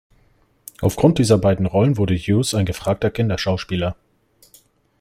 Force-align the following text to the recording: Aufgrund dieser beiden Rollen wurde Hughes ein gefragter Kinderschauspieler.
Aufgrund 0.81 1.19
dieser 1.19 1.37
beiden 1.37 1.67
Rollen 1.67 1.95
wurde 1.95 2.15
Hughes 2.17 2.55
ein 2.55 2.65
gefragter 2.65 3.11
Kinderschauspieler. 3.11 3.95